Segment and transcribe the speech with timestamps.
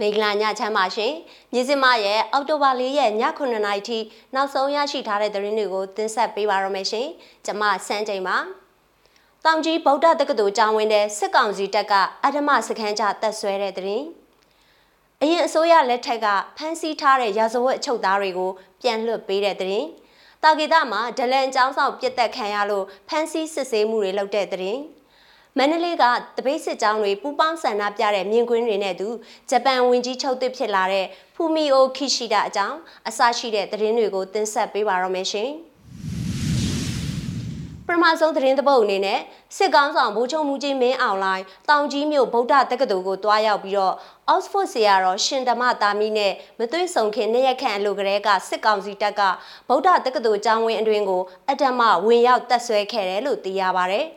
[0.00, 1.12] မင်္ဂလာညချမ်းပါရှင်
[1.52, 3.98] မြစင်မရဲ့အောက်တိုဘာ၄ရက်ည9:00နာရီထိ
[4.34, 7.06] နောက်ဆုံးရရှိထားတဲ့သတင်းတွေကိုတင်ဆက်ပေးပါရမယ်ရှင်
[7.44, 8.36] ကျွန်မစန်းချိန်ပါ
[9.44, 11.92] တောင်ကြီးဗုဒ္ဓတက္ကသိုလ်ကျောင်းဝင်းတဲ့စစ်ကောင်စီတပ်က
[12.24, 14.06] အဓမ္မစခန်းချတပ်ဆွဲတဲ့သတင်း
[15.22, 16.26] အရင်အစိုးရလက်ထက်က
[16.56, 18.50] ဖမ်းဆီးထားတဲ့ရာဇဝတ်အချုပ်သားတွေကို
[18.82, 19.88] ပြန်လွှတ်ပေးတဲ့သတင်း
[20.42, 24.80] တာဂီတာမှာဒလန်ကျောင်းဆောင်ပြစ်တက်ခံရလို့ဖမ်းဆီးစစ်ဆေးမှုတွေလုပ်တဲ့သတင်း
[25.60, 26.04] မန္တလေးက
[26.36, 29.08] တပိတ်စစ်ကြောင်းတွေပူပေါင်းဆန္ဒပြတဲ့မြင်ကွင်းတွေနဲ့တူ
[29.50, 32.76] ဂျပန်ဝင်ကြီးချုပ်သစ်ဖြစ်လာတဲ့ဖူမီအိုခိရှိဒအကြောင်း
[33.08, 35.50] အစရှိတဲ့သတင်းတွေကိုတင်ဆက်ပေးပါရမယ်ရှင်။
[37.86, 39.20] ပထမဆုံးသတင်းသပုတ်အနေနဲ့
[39.56, 43.94] စစ်ကောင်းဆောင်ဗိုလ်ချုပ်မူကြီးမင်းအောင်လိုင်းတောင်ကြီးမြို့ဗုဒ္ဓတက္ကသိုလ်ကိုတွားရောက်ပြီးတော့
[44.34, 49.20] Oxford ဆရာတော်ရှင်ဓမ္မတာမီနဲ့မသွေးဆုံခင်နှစ်ရက်ခန့်အလိုကလေးကစစ်ကောင်စီတပ်က
[49.68, 54.00] ဗုဒ္ဓတက္ကသိုလ်ကျောင်းဝင်းအတွင်းကိုအတ္တမဝင်ရောက်တက်ဆွဲခဲ့တယ်လို့သိရပါဗျ။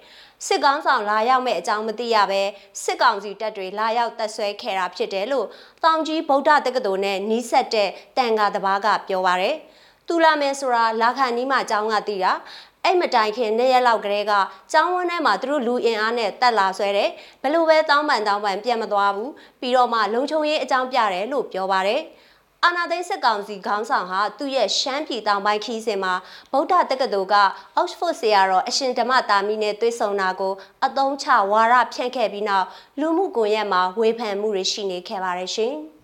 [0.48, 2.42] စစ်ကောင်းဆောင်လာရောက်မဲ့အကြောင်းမသိရဘဲ
[2.84, 5.48] စစ်ကောင်စီတပ်တွေလာရောက်တပ်ဆွဲခဲ့တာဖြစ်တယ်လို့
[5.84, 9.56] တောင်ကြီးဗုဒ္ဓတက္ကသိုလ်နဲ့နီးစပ်တဲ့တန်ခါတဘာကပြောပါရယ်
[10.08, 12.32] တူလာမဲဆိုတာလာခန်နီးမှအကြောင်းကသိတာ
[12.84, 14.34] အဲ့မတိုင်ခင်နှစ်ရက်လောက်ကလေးက
[14.72, 17.10] ကျောင်းဝန်းထဲမှာသူတို့လူအင်အားနဲ့တက်လာဆွဲတယ်
[17.42, 22.02] ဘလို့ပဲတောင်းပန်တောင်းပန်ပြန်မသွားဘူးပြီးတော့မှလုံခြုံရေးအကြောင်းပြတယ်လို့ပြောပါတယ်
[22.66, 26.14] အာနာသိန်းစစ်ကောင်စီခေါင်းဆောင်ဟာသူ့ရဲ့ရှမ်းပြည်တောင်ပိုင်းခီးစဉ်မှာ
[26.52, 27.36] ဗုဒ္ဓတက္ကသိုလ်က
[27.82, 30.54] Oxford ဆရာတော်အရှင်ဓမ္မတာမီနဲ့တွေ့ဆုံတာကို
[30.86, 32.68] အသုံးချဝါရဖြန့်ခဲ့ပြီးနောက်
[33.00, 35.76] လူမှုကွန်ရက်မှာဝေဖန်မှုတွေရှိနေခဲ့ပါတယ်ရှင်။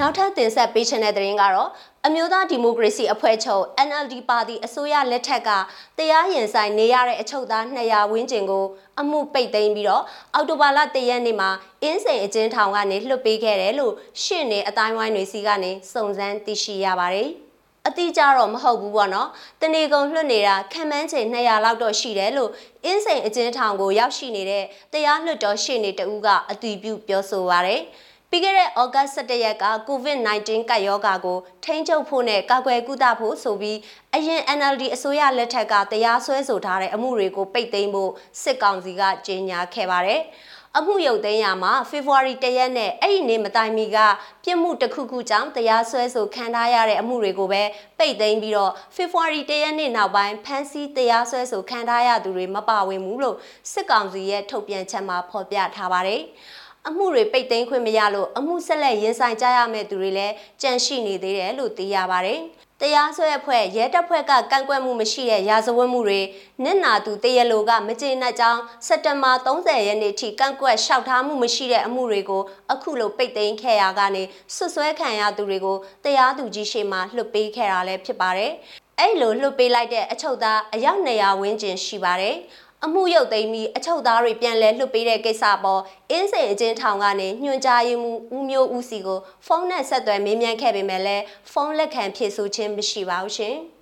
[0.00, 1.70] နောက်ထပ်တင်ဆက်ပေးချင်တဲ့သတင်းကတော့
[2.06, 5.50] အမျိုးသားဒီမိုကရေစီအဖွဲ့ချုပ် NLD ပါတီအစိုးရလက်ထက်က
[5.98, 8.64] တရားရင်ဆိုင်နေရတဲ့အချုပ်သား200ဝန်းကျင်ကို
[9.00, 11.50] အမှုပိတ်သိမ်းပြီးတော့အော်တိုဘာလ1ရက်နေ့မှာ
[11.82, 17.28] အင်းစိန်အကျဉ်းထောင်ကနေလွှတ်ပေးခဲ့တယ်လို့ရှင့်နေအတိုင်းဝိုင်းတွေစီကနေစုံစမ်းသိရှိရပါတယ်။
[17.88, 19.28] အတိအကျတော့မဟုတ်ဘူးပေါ့နော်။
[19.60, 22.50] တနေကုန်လွှတ်နေတာခံမှန်းချိန်200လောက်တော့ရှိတယ်လို့
[22.84, 27.82] အင်းစိန်အကျဉ်းထောင်ကိုရောက်ရှိနေတဲ့တရားလွှတ်တော်ရှင့်နေတဦးကအတည်ပြုပြောဆိုပါရယ်။
[28.34, 33.78] ပြီးခဲ့တဲ့ဩဂတ်17ရက်က COVID-19 ကပ်ရောဂါကိုထိန်းချုပ်ဖို့နဲ့ကာကွယ်ကုသဖို့ဆိုပြီး
[34.14, 38.10] အရင် NLD အစိုးရလက်ထက်ကတရားစွဲဆိုထားတဲ့အမှုတွေကိုပိတ်သိမ်းဖို့
[38.42, 40.20] စစ်ကောင်စီကကြေညာခဲ့ပါတယ်။
[40.78, 43.98] အမှုရုပ်သိမ်းရမှာဖေဖော်ဝါရီတရက်နဲ့အဲ့ဒီနေ့မတိုင်မီက
[44.44, 47.62] ပြစ်မှုတစ်ခုခုကြောင့်တရားစွဲဆိုခံထားရတဲ့အမှုတွေကိုပဲ
[47.98, 53.36] ပိတ်သိမ်းပြီးတော့ဖေဖော်ဝါရီတရက်နေ့နောက်ပိုင်းဖမ်းဆီးတရားစွဲဆိုခံထားရသူတွေမပါဝင်ဘူးလို့
[53.72, 56.22] စစ်ကောင်စီရဲ့ထုတ်ပြန်ချက်မှာဖော်ပြထားပါတယ်။
[56.88, 62.40] အမှုတွေပိတ်သိမ်းခွင့်မရလို့အမှုဆက်လက်ရင်ဆိုင်ကြရမယ့်သူတွေလည်းကြန့်ရှိနေသေးတယ်လို့သိရပါတယ်။
[62.80, 66.20] တရားစွဲအဖွဲ့ရဲတပ်ဖွဲ့ကကန့်ကွက်မှုမရှိတဲ့ရာဇဝတ်မှုတွေ
[66.64, 72.42] နစ်နာသူတရလိုကမကျေနပ်ကြောင်းစက်တဘာ30ရက်နေ့ထိကန့်ကွက်လျှောက်ထားမှုမရှိတဲ့အမှုတွေကို
[72.72, 74.22] အခုလိုပိတ်သိမ်းခဲ့ရကနေ
[74.54, 78.52] ဆွဆွဲခံရသူတွေကိုတရားသူကြီးရှေ့မှာလွှတ်ပေးခဲ့တာလည်းဖြစ်ပါတယ်။
[78.98, 82.36] အဲ့လိုလွှတ်ပေးလိုက်တဲ့အချုပ်သားအယောက်200ဝန်းကျင်ရှိပါတယ်။
[82.86, 93.56] အမှုရုပ်သိမ်းပြီးအချုပ်သားတွေပြန်လဲလွှတ်ပေးတဲ့ကိစ္စပေါ်အင်းစိန်အချင်းထောင်ကနေညွှန်ကြားရေးမှူးဦးမျိုးဦးစီကိုဖုန်းနဲ့ဆက်သွယ်မေးမြန်းခဲ့ပေမဲ့လည်းဖုန်းလက်ခံဖြေဆိုခြင်းမရှိပါဘူးရှင်။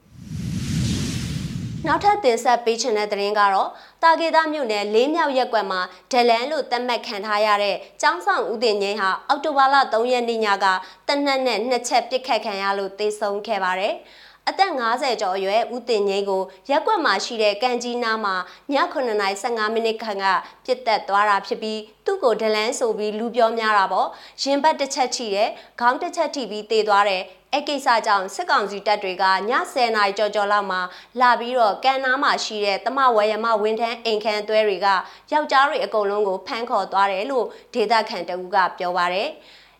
[1.86, 3.70] နောက်ထပ်တင်ဆက်ပေးချင်တဲ့သတင်းကတော့
[4.02, 5.80] တာဂေတာမြို့နယ်လေးမြောက်ရက်ကွက်မှာ
[6.12, 10.66] ဒလန်လို့သတ်မှတ်ခံထားရတဲ့ကျောင်းဆောင်ဦးတင်ငိမ့်ဟာအောက်တိုဘာလ3ရက်နေ့ညက
[11.08, 13.94] တနက်နဲ့နှစ်ချက်ပစ်ခတ်ခံရလို့သေဆုံးခဲ့ပါတယ်။
[14.48, 18.34] အသက်50ကျော်အရွယ်ဦးတင်ငိမ့်ကိုရက်ကွက်မှာရှိတဲ့ကန်ကြီးနားမှာ
[18.72, 20.26] ည9:15မိနစ်ခန့်က
[20.64, 24.08] ပြစ်တက်သွားတာဖြစ်ပြီးသူ့ကိုဒလန်းဆိုပြီးလူပြောများတာပေါ့
[24.42, 25.48] ရင်ဘတ်တစ်ချက်ထိတယ်
[25.80, 27.22] ခေါင်းတစ်ချက်ထိပြီးတေသွားတယ်
[27.54, 29.30] အဲ့ကိစ္စကြောင့်စစ်ကောင်စီတပ်တွေကည
[29.72, 30.80] 10နာရီကြော်ကြော်လောက်မှာ
[31.20, 34.86] လာပြီးတော့ကန်နားမှာရှိတဲ့တမဝရမဝင်းထန်းအိမ်ခန်းသွဲတွေက
[35.32, 39.30] ယောက်ျားတွေအကုန်လုံးကိုဖမ်းခေါ်သွားတယ်လို့ဒေသခံတအူးကပြောပါရယ်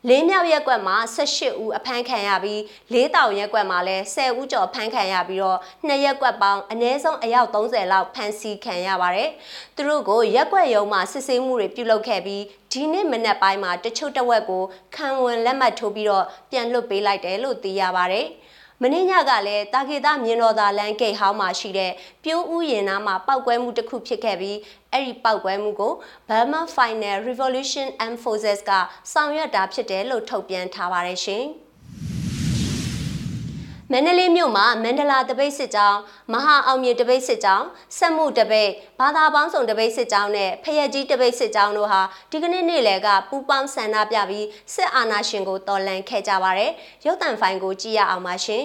[0.09, 2.63] လေးမြောက်ရက်ကွက်မှာ18ဦးအဖမ်းခံရပြီး
[2.93, 9.31] လေးတောင်ရက်ကွက်မှာလည်း10ဦးကျော်ဖမ်းခံရပြီးတော့နှစ်ရက်ကွက်ပေါင်းအနည်းဆုံးအယောက်30လောက်ဖမ်းဆီးခံရပါတယ်။
[9.77, 14.65] သူတို့ကိုရက်ကွက်ရုံမှာစစ်ဆေးမှုတွေပြုလုပ်ခဲ့ပြီးဒီနေ့မနက်ပိုင်းမှာတချို့တဝက်ကို
[14.97, 18.27] ခံဝန်လက်မှတ်ထိုးပြီးတော့ပြန်လွှတ်ပေးလိုက်တယ်လို့သိရပါတယ်။
[18.83, 21.93] မင်းညကလည်းတာကေတာမြင်းတော်သားလမ်းဂိတ်ဟောင်းမှာရှိတဲ့
[22.25, 24.59] ပြိုးဥယင်နားမှာပောက်ကွဲမှုတစ်ခုဖြစ်ခဲ့ပြီး
[24.93, 25.93] အဲ့ဒီပောက်ကွဲမှုကို
[26.29, 28.71] Burma Final Revolution Armed Forces က
[29.13, 31.45] ဆောင်ရွက်တာဖြစ်တယ်လို့ထုတ်ပြန်ထားပါတယ်ရှင်။
[33.93, 35.99] မန္တလေးမြို့မှာမန္တလာတပိတ်စစ်ကြောင်း
[36.33, 37.67] မဟာအောင်မြေတပိတ်စစ်ကြောင်း
[37.99, 38.71] စက်မှုတပိတ်
[39.01, 46.73] ဘာသာပေါင်းစုံတပိတ်စစ်ကြောင်းနဲ့ဖယက်ကြီးတပိတ်စစ်ကြောင်းတို့ဟာဒီကနေ့နေ့လယ်ကပူးပေါင်းဆန္ဒပြပြီးစစ်အာဏာရှင်ကိုတော်လှန်ခဲ့ကြပါတယ်
[47.07, 48.65] ရုပ်တံဖိုင်ကိုကြည့်ရအောင်ပါရှင်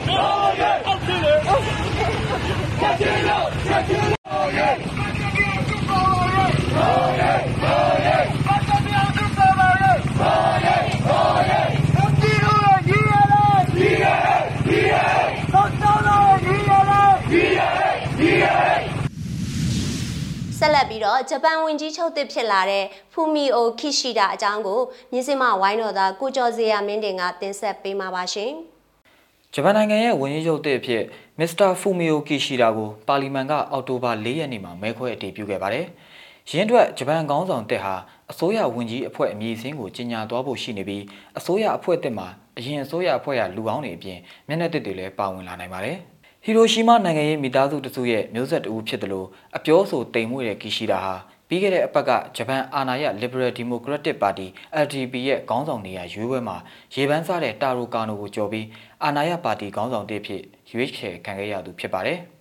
[21.31, 24.79] ဂျပန်ဝင်ကြီးချုပ်သစ်ဖြစ်လာတဲ့ဖူမီအိုခိရှိတာအကြောင်းကို
[25.11, 28.51] မြင်းစမဝိုင်းတော်သားကိုကျော်စရာမင်းတင်ကတင်ဆက်ပေးမှာပါရှင်။
[29.53, 31.03] ဂျပန်နိုင်ငံရဲ့ဝန်ကြီးချုပ်သစ်အဖြစ်
[31.39, 35.85] မစ္စတာဖူမီယိုကီရှီဒါကိုပါလီမန်ကအောက်တိုဘာ၄ရက်နေ့မှာမဲခွဲအတည်ပြုခဲ့ပါတယ်။
[36.51, 37.95] ရင်းအတွက်ဂျပန်ခေါင်းဆောင်တက်ဟာ
[38.31, 41.03] အစိုးရဝန်ကြီးအဖွဲ့အမည်အစင်းကိုကြီးညာသွားဖို့ရှိနေပြီး
[41.37, 45.97] အစိုးရအဖွဲ့တက်မှာအရင်အစိုးရအဖွဲ့ကလူကောင်းတွေအပြင်မျက်နှာတစ်တွေလည်းပါဝင်လာနိုင်ပါတယ်။
[46.45, 49.27] ဟီရိုရှီမာနိုင်ငံရဲ့မိသားစုတစုရဲ့မျိုးဆက်တဦးဖြစ်တယ်လို့
[49.57, 51.15] အပြောဆိုတိမ်မွေ့တဲ့ကီရှီဒါဟာ
[51.47, 54.47] ပြီးခဲ့တဲ့အပတ်ကဂျပန်အာဏာရ Liberal Democratic Party
[54.83, 56.57] LDP ရဲ့ခေါင်းဆောင်နေရာရွေးပွဲမှာ
[56.95, 58.67] ရေပန်းစားတဲ့တာရိုကာနိုကိုကြော်ပြီး
[59.03, 60.41] အာဏာရပါတီခေါင်းဆောင်တစ်ဖြစ်
[60.71, 62.19] ရွေးချယ်ခံခဲ့ရသူဖြစ်ပါတယ်။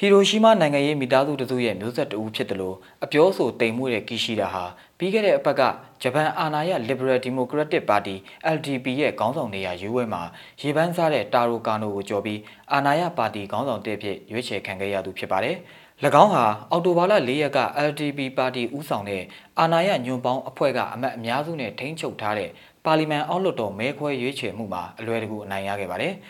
[0.00, 4.64] ဟီရိုရှီမာနိုင်ငံရဲ့မိသားစုတစုရဲ့မျိုးဆက်တဦးဖြစ်တယ်လို့အပြောဆိုတိမ်မွေ့တဲ့ကီရှီဒါဟာ
[4.98, 5.62] ပြီးခဲ့တဲ့အပတ်က
[6.02, 8.16] ဂျပန်အာဏာရ Liberal Democratic Party
[8.54, 10.22] LDP ရဲ့ခေါင်းဆောင်နေရာရွေးပွဲမှာ
[10.60, 12.40] ရေပန်းစားတဲ့တာရိုကာနိုကိုကြော်ပြီး
[12.72, 15.56] အာဏာရပါတီခေါင်းဆောင်တစ်ဖြစ်ရွေးချယ်ခံခဲ့ရသူဖြစ်ပါတယ်။၎
[16.22, 19.22] င်းဟာအော်တိုဘာလ၄ရက်က LDP ပါတီဦးဆောင်တဲ့
[19.58, 22.50] အာဏာရညွန့်ပေါင်းအဖွဲ့ကအမတ်အများစုနဲ့ထိန်းချုပ်ထားတဲ့
[22.84, 26.14] ပါလီမန်အောက်လွှတ်တော်မဲခွဲရွေးချယ်မှုမှာအလွယ်တကူအနိုင်ရခဲ့ပါတယ်။၎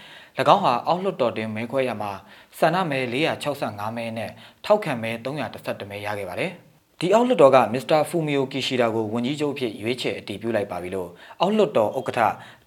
[0.55, 2.12] င်းဟာအောက်လွှတ်တော်တွင်မဲခွဲရမှာ
[2.58, 4.31] ဆန္ဒမဲ465မဲနဲ့
[4.64, 6.52] ထောက်ခံမဲ312မဲရခဲ့ပါတယ်။
[7.00, 11.08] ဒီအောက်လွှတ်တော်ကမစ္စတာဖူမီယိုကီရှီဒါကိုဝန်ကြီးချုပ်ဖြစ်ရွေးချယ်အတည်ပြုလိုက်ပါပြီလို့
[11.40, 12.20] အောက်လွှတ်တော်ဥက္ကဋ္ဌ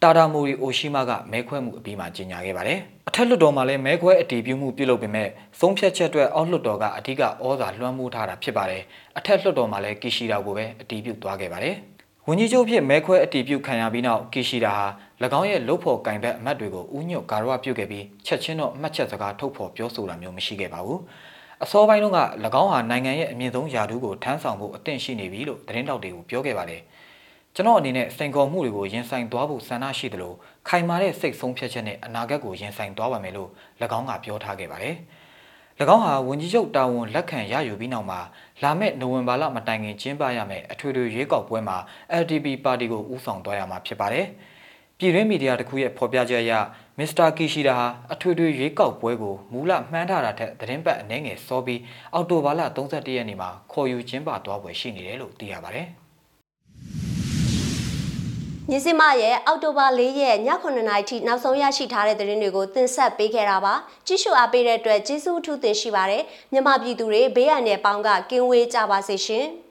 [0.03, 2.79] တာဒါမိုရီအိုရှိမာကမဲခွဲမှုအပြီးမှာကြေညာခဲ့ပါတယ်။
[3.09, 5.27] အထက်လွှတ်တော်မှာလည်းမဲခွဲအတည်ပြုမှုပြုလုပ်ပေမဲ့
[5.59, 8.83] သုံးဖြတ်ချက်အတွက်အောက်လွှတ်တော်ကအဓိကဩဇာလွှမ်းမိုးထားတာဖြစ်ပါတယ်။
[9.17, 11.75] အထက်လွှတ်တော်မှာလည်းကီရှီဒါကိုပဲအတည်ပြုသွားခဲ့ပါတယ်။
[12.27, 14.85] ဝန်ကြီးချုပ်ဖြစ်မဲခွဲအတည်ပြုခံရပြီးနောက်ကီရှီဒါဟာ၎
[15.39, 20.99] င်းရဲ့လုတ်ဖော်ကင်ဘက်အမတ်တွေကိုဥညွတ်ဂါရဝပြုတ်ခဲ့ပြီးချက်ချင်းတော့မှတ်ချက်စကားထုတ်ဖော်ပြောဆိုတာမျိုးမရှိခဲ့ပါဘူး။
[21.63, 22.19] အစောပိုင်းတုန်းက၎
[22.61, 26.81] င်းဟာနိုင်ငံရဲ့အမြင့်ဆုံးယာဒူးကိုထမ်းဆောင်ဖို့အသင့်ရှိနေပြီလို့သတင်းတောက်တွေကိုပြောခဲ့ပါတယ်။
[27.55, 30.33] ကျွန်တော်အနေနဲ့စိန်ခေါ်မှုတွေကိုရင်ဆိုင်သွားဖို့ဆန္ဒရှိသလို
[30.67, 33.49] ခိုင်မာတဲ့စိတ်ဆုံးဖြတ်ချက်နဲ့အနာဂတ်ကိုရင်ဆိုင်သွားပါမယ်လို့၎
[33.97, 34.95] င်းကပြောထားခဲ့ပါတယ်။၎
[35.95, 38.19] င်းဟာဝန်ကြီးချုပ်တာဝန်လက်ခံရယူပြီးနောက်မှာ
[38.63, 41.77] လာမယ့်နိုဝင်ဘာလမတိုင်ခင်ကျင်းပရမယ့်အထွေထွေရွေးကောက်ပွဲမှာ
[42.21, 44.25] LDP ပါတီကိုဦးဆောင်သွားရမှာဖြစ်ပါတယ်။
[44.97, 46.53] ပြည်တွင်းမီဒီယာတစ်ခုရဲ့ဖော်ပြချက်အရ
[46.97, 51.81] မစ္စတာကီရှီဒါဟာအထွေထွေရွေးကောက်ပွဲကိုမူလမှန်းထားတာထက်သတင်းပတ်အနည်းငယ်စောပြီး
[52.13, 55.87] အော်တိုဘာလ31ရက်နေ့မှာခေါ်ယူကျင်းပသွားပွဲရှိနေတယ်လို့သိရပါတယ်။
[58.73, 63.73] မြင်းစမရဲ့အောက်တိုဘာ၄ရက်ည9:00နာရီထိနောက်ဆုံးရရှိထားတဲ့သတင်းတွေကိုတင်ဆက်ပေးခဲ့တာပါ
[64.07, 66.23] ကြည့်ရှုအားပေးတဲ့အတွက်ကျေးဇူးအထူးတင်ရှိပါတယ်
[66.53, 69.47] မြမပြည်သူတွေဘေးရန်နယ်ပေါင်းကကင်းဝေးကြပါစေရှင်။